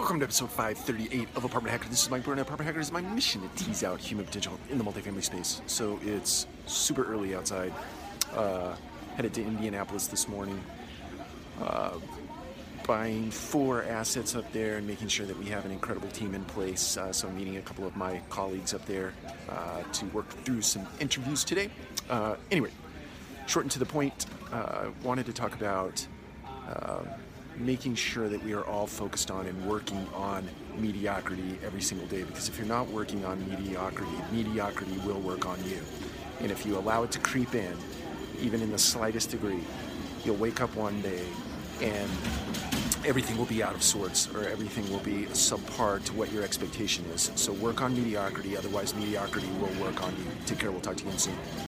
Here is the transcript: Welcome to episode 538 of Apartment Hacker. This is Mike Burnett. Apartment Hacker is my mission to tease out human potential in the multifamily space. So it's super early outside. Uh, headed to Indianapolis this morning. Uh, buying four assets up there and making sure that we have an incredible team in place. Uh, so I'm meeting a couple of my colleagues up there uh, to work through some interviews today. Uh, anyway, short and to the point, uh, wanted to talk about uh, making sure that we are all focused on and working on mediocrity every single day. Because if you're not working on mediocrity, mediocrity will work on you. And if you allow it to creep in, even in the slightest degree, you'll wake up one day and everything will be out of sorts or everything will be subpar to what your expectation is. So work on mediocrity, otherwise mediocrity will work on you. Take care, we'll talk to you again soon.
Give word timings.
Welcome 0.00 0.20
to 0.20 0.24
episode 0.24 0.50
538 0.50 1.28
of 1.36 1.44
Apartment 1.44 1.72
Hacker. 1.72 1.90
This 1.90 2.02
is 2.02 2.10
Mike 2.10 2.24
Burnett. 2.24 2.46
Apartment 2.46 2.66
Hacker 2.66 2.80
is 2.80 2.90
my 2.90 3.02
mission 3.02 3.42
to 3.42 3.48
tease 3.64 3.84
out 3.84 4.00
human 4.00 4.24
potential 4.24 4.58
in 4.70 4.78
the 4.78 4.82
multifamily 4.82 5.22
space. 5.22 5.60
So 5.66 6.00
it's 6.02 6.46
super 6.64 7.04
early 7.04 7.34
outside. 7.34 7.74
Uh, 8.34 8.76
headed 9.16 9.34
to 9.34 9.44
Indianapolis 9.44 10.06
this 10.06 10.26
morning. 10.26 10.58
Uh, 11.62 11.98
buying 12.86 13.30
four 13.30 13.84
assets 13.84 14.34
up 14.34 14.50
there 14.54 14.78
and 14.78 14.86
making 14.86 15.08
sure 15.08 15.26
that 15.26 15.38
we 15.38 15.44
have 15.44 15.66
an 15.66 15.70
incredible 15.70 16.08
team 16.08 16.34
in 16.34 16.46
place. 16.46 16.96
Uh, 16.96 17.12
so 17.12 17.28
I'm 17.28 17.36
meeting 17.36 17.58
a 17.58 17.62
couple 17.62 17.86
of 17.86 17.94
my 17.94 18.22
colleagues 18.30 18.72
up 18.72 18.86
there 18.86 19.12
uh, 19.50 19.82
to 19.82 20.06
work 20.06 20.30
through 20.44 20.62
some 20.62 20.86
interviews 20.98 21.44
today. 21.44 21.68
Uh, 22.08 22.36
anyway, 22.50 22.70
short 23.46 23.66
and 23.66 23.72
to 23.72 23.78
the 23.78 23.86
point, 23.86 24.24
uh, 24.50 24.86
wanted 25.02 25.26
to 25.26 25.34
talk 25.34 25.54
about 25.54 26.06
uh, 26.70 27.02
making 27.60 27.94
sure 27.94 28.28
that 28.28 28.42
we 28.44 28.52
are 28.52 28.64
all 28.64 28.86
focused 28.86 29.30
on 29.30 29.46
and 29.46 29.66
working 29.66 30.06
on 30.14 30.48
mediocrity 30.76 31.58
every 31.64 31.80
single 31.80 32.06
day. 32.08 32.22
Because 32.22 32.48
if 32.48 32.58
you're 32.58 32.66
not 32.66 32.88
working 32.88 33.24
on 33.24 33.38
mediocrity, 33.48 34.12
mediocrity 34.32 34.96
will 35.06 35.20
work 35.20 35.46
on 35.46 35.62
you. 35.64 35.78
And 36.40 36.50
if 36.50 36.64
you 36.64 36.78
allow 36.78 37.02
it 37.02 37.10
to 37.12 37.18
creep 37.18 37.54
in, 37.54 37.76
even 38.40 38.62
in 38.62 38.70
the 38.70 38.78
slightest 38.78 39.30
degree, 39.30 39.60
you'll 40.24 40.36
wake 40.36 40.60
up 40.60 40.74
one 40.74 41.00
day 41.02 41.24
and 41.82 42.10
everything 43.04 43.36
will 43.38 43.46
be 43.46 43.62
out 43.62 43.74
of 43.74 43.82
sorts 43.82 44.28
or 44.34 44.46
everything 44.48 44.90
will 44.90 44.98
be 45.00 45.24
subpar 45.32 46.02
to 46.04 46.12
what 46.14 46.30
your 46.32 46.42
expectation 46.42 47.04
is. 47.14 47.30
So 47.34 47.52
work 47.54 47.82
on 47.82 47.94
mediocrity, 47.94 48.56
otherwise 48.56 48.94
mediocrity 48.94 49.48
will 49.60 49.84
work 49.84 50.02
on 50.02 50.10
you. 50.16 50.24
Take 50.46 50.58
care, 50.58 50.70
we'll 50.70 50.80
talk 50.80 50.96
to 50.96 51.04
you 51.04 51.08
again 51.08 51.18
soon. 51.18 51.36